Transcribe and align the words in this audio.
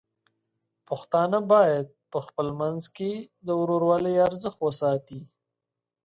پښتانه 0.87 1.39
بايد 1.51 1.87
په 2.11 2.19
خپل 2.25 2.47
منځ 2.61 2.83
کې 2.95 3.11
د 3.45 3.47
ورورولۍ 3.59 4.15
ارزښت 4.27 4.59
وساتي. 4.61 5.21